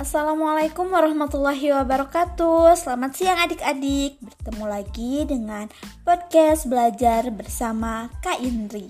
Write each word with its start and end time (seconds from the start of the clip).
Assalamualaikum 0.00 0.88
warahmatullahi 0.88 1.76
wabarakatuh. 1.76 2.72
Selamat 2.72 3.20
siang 3.20 3.36
adik-adik. 3.36 4.16
Bertemu 4.24 4.64
lagi 4.64 5.28
dengan 5.28 5.68
podcast 6.08 6.64
belajar 6.64 7.28
bersama 7.28 8.08
Kak 8.24 8.40
Indri. 8.40 8.88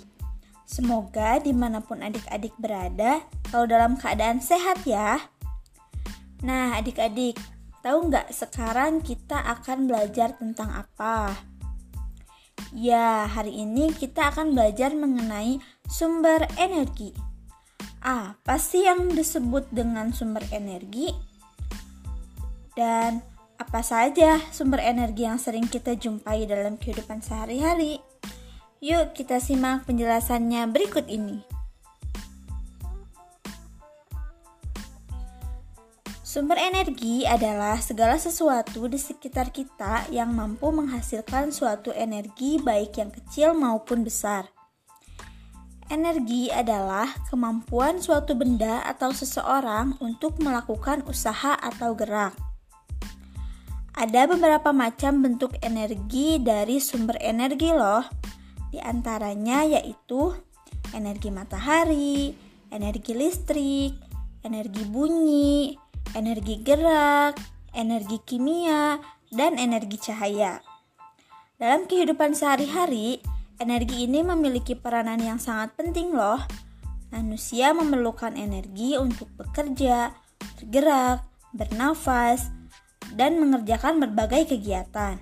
Semoga 0.62 1.42
di 1.42 1.50
mana 1.50 1.82
pun 1.82 1.98
adik-adik 1.98 2.54
berada 2.62 3.26
Kalau 3.50 3.66
dalam 3.66 3.98
keadaan 3.98 4.38
sehat 4.38 4.86
ya. 4.86 5.18
Nah 6.46 6.78
adik-adik 6.78 7.34
Tahu 7.82 8.06
nggak 8.06 8.30
sekarang 8.30 9.02
kita 9.02 9.42
akan 9.58 9.90
belajar 9.90 10.38
tentang 10.38 10.70
apa? 10.70 11.34
Ya, 12.70 13.26
hari 13.26 13.66
ini 13.66 13.90
kita 13.90 14.30
akan 14.30 14.54
belajar 14.54 14.94
mengenai 14.94 15.58
sumber 15.90 16.46
energi 16.54 17.29
apa 18.00 18.56
sih 18.56 18.88
yang 18.88 19.12
disebut 19.12 19.68
dengan 19.68 20.12
sumber 20.16 20.40
energi? 20.50 21.12
Dan 22.72 23.20
apa 23.60 23.84
saja 23.84 24.40
sumber 24.48 24.80
energi 24.80 25.28
yang 25.28 25.36
sering 25.36 25.68
kita 25.68 25.92
jumpai 26.00 26.48
dalam 26.48 26.80
kehidupan 26.80 27.20
sehari-hari? 27.20 28.00
Yuk 28.80 29.12
kita 29.12 29.36
simak 29.36 29.84
penjelasannya 29.84 30.64
berikut 30.72 31.04
ini. 31.12 31.44
Sumber 36.24 36.62
energi 36.62 37.26
adalah 37.26 37.82
segala 37.82 38.14
sesuatu 38.14 38.86
di 38.86 38.96
sekitar 38.96 39.50
kita 39.50 40.06
yang 40.14 40.30
mampu 40.30 40.70
menghasilkan 40.70 41.50
suatu 41.50 41.90
energi 41.90 42.56
baik 42.62 43.02
yang 43.02 43.10
kecil 43.10 43.50
maupun 43.50 44.06
besar. 44.06 44.46
Energi 45.90 46.46
adalah 46.54 47.10
kemampuan 47.26 47.98
suatu 47.98 48.38
benda 48.38 48.78
atau 48.86 49.10
seseorang 49.10 49.98
untuk 49.98 50.38
melakukan 50.38 51.02
usaha 51.10 51.58
atau 51.58 51.98
gerak. 51.98 52.30
Ada 53.98 54.30
beberapa 54.30 54.70
macam 54.70 55.18
bentuk 55.18 55.58
energi 55.58 56.38
dari 56.38 56.78
sumber 56.78 57.18
energi 57.18 57.74
loh. 57.74 58.06
Di 58.70 58.78
antaranya 58.78 59.66
yaitu 59.66 60.30
energi 60.94 61.34
matahari, 61.34 62.38
energi 62.70 63.10
listrik, 63.10 63.98
energi 64.46 64.86
bunyi, 64.86 65.74
energi 66.14 66.62
gerak, 66.62 67.34
energi 67.74 68.22
kimia, 68.22 69.02
dan 69.34 69.58
energi 69.58 69.98
cahaya. 69.98 70.62
Dalam 71.58 71.90
kehidupan 71.90 72.38
sehari-hari, 72.38 73.26
Energi 73.60 74.08
ini 74.08 74.24
memiliki 74.24 74.72
peranan 74.72 75.20
yang 75.20 75.36
sangat 75.36 75.76
penting 75.76 76.16
loh. 76.16 76.40
Manusia 77.12 77.76
memerlukan 77.76 78.32
energi 78.32 78.96
untuk 78.96 79.28
bekerja, 79.36 80.16
bergerak, 80.56 81.28
bernafas, 81.52 82.48
dan 83.12 83.36
mengerjakan 83.36 84.00
berbagai 84.00 84.56
kegiatan. 84.56 85.20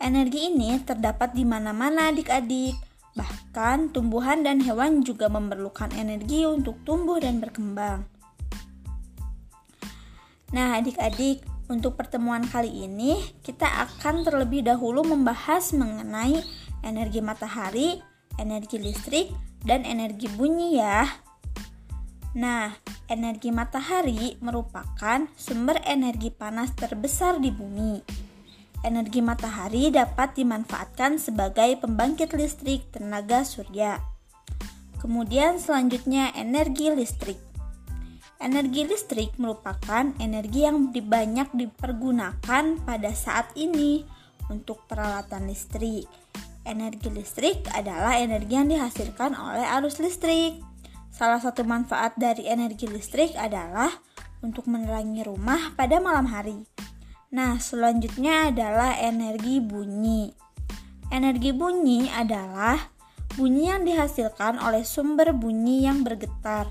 Energi 0.00 0.48
ini 0.48 0.80
terdapat 0.80 1.36
di 1.36 1.44
mana-mana 1.44 2.08
adik-adik. 2.08 2.72
Bahkan 3.12 3.92
tumbuhan 3.92 4.40
dan 4.40 4.64
hewan 4.64 5.04
juga 5.04 5.28
memerlukan 5.28 5.92
energi 5.92 6.48
untuk 6.48 6.80
tumbuh 6.88 7.20
dan 7.20 7.36
berkembang. 7.36 8.08
Nah, 10.56 10.80
adik-adik, 10.80 11.44
untuk 11.66 11.98
pertemuan 11.98 12.46
kali 12.46 12.86
ini 12.86 13.18
kita 13.42 13.66
akan 13.66 14.22
terlebih 14.22 14.62
dahulu 14.62 15.02
membahas 15.02 15.74
mengenai 15.74 16.38
energi 16.86 17.18
matahari, 17.18 17.98
energi 18.38 18.78
listrik, 18.78 19.34
dan 19.66 19.82
energi 19.82 20.30
bunyi 20.30 20.78
ya. 20.78 21.02
Nah, 22.38 22.70
energi 23.10 23.50
matahari 23.50 24.38
merupakan 24.38 25.26
sumber 25.34 25.82
energi 25.82 26.30
panas 26.30 26.70
terbesar 26.78 27.42
di 27.42 27.50
bumi. 27.50 27.98
Energi 28.86 29.18
matahari 29.18 29.90
dapat 29.90 30.38
dimanfaatkan 30.38 31.18
sebagai 31.18 31.74
pembangkit 31.82 32.30
listrik 32.38 32.86
tenaga 32.94 33.42
surya. 33.42 33.98
Kemudian 35.02 35.58
selanjutnya 35.58 36.30
energi 36.38 36.94
listrik. 36.94 37.40
Energi 38.36 38.84
listrik 38.84 39.34
merupakan 39.40 40.12
energi 40.20 40.68
yang 40.68 40.92
banyak 40.92 41.56
dipergunakan 41.56 42.64
pada 42.84 43.10
saat 43.16 43.48
ini 43.56 44.04
untuk 44.52 44.84
peralatan 44.84 45.48
listrik 45.48 46.04
Energi 46.66 47.14
listrik 47.14 47.62
adalah 47.70 48.18
energi 48.18 48.58
yang 48.58 48.66
dihasilkan 48.66 49.38
oleh 49.38 49.62
arus 49.78 50.02
listrik. 50.02 50.58
Salah 51.14 51.38
satu 51.38 51.62
manfaat 51.62 52.18
dari 52.18 52.50
energi 52.50 52.90
listrik 52.90 53.38
adalah 53.38 53.88
untuk 54.42 54.66
menerangi 54.66 55.22
rumah 55.22 55.70
pada 55.78 56.02
malam 56.02 56.26
hari. 56.26 56.66
Nah, 57.30 57.62
selanjutnya 57.62 58.50
adalah 58.50 58.98
energi 58.98 59.62
bunyi. 59.62 60.34
Energi 61.14 61.54
bunyi 61.54 62.10
adalah 62.10 62.90
bunyi 63.38 63.70
yang 63.70 63.86
dihasilkan 63.86 64.58
oleh 64.58 64.82
sumber 64.82 65.30
bunyi 65.30 65.86
yang 65.86 66.02
bergetar. 66.02 66.66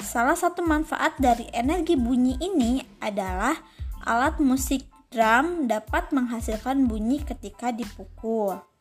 Salah 0.00 0.40
satu 0.40 0.64
manfaat 0.64 1.20
dari 1.20 1.52
energi 1.52 2.00
bunyi 2.00 2.40
ini 2.40 2.80
adalah 3.04 3.60
alat 4.08 4.40
musik 4.40 4.88
drum 5.12 5.68
dapat 5.68 6.10
menghasilkan 6.16 6.88
bunyi 6.88 7.20
ketika 7.20 7.70
dipukul. 7.70 8.73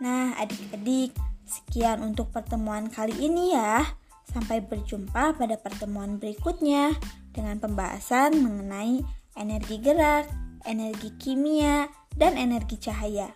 Nah, 0.00 0.32
adik-adik, 0.40 1.12
sekian 1.44 2.00
untuk 2.00 2.32
pertemuan 2.32 2.88
kali 2.88 3.12
ini 3.20 3.52
ya. 3.52 3.84
Sampai 4.24 4.64
berjumpa 4.64 5.36
pada 5.36 5.56
pertemuan 5.60 6.16
berikutnya 6.16 6.96
dengan 7.36 7.60
pembahasan 7.60 8.40
mengenai 8.40 9.04
energi 9.36 9.76
gerak, 9.76 10.24
energi 10.64 11.12
kimia, 11.20 11.92
dan 12.16 12.40
energi 12.40 12.80
cahaya. 12.80 13.28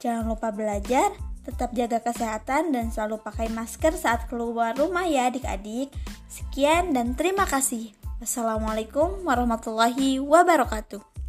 Jangan 0.00 0.24
lupa 0.32 0.48
belajar, 0.48 1.12
tetap 1.44 1.76
jaga 1.76 2.00
kesehatan, 2.00 2.72
dan 2.72 2.88
selalu 2.88 3.20
pakai 3.20 3.52
masker 3.52 3.92
saat 3.92 4.24
keluar 4.32 4.72
rumah 4.72 5.04
ya 5.04 5.28
adik-adik. 5.28 5.92
Sekian 6.32 6.96
dan 6.96 7.12
terima 7.12 7.44
kasih. 7.44 7.92
Wassalamualaikum 8.24 9.20
warahmatullahi 9.28 10.16
wabarakatuh. 10.20 11.19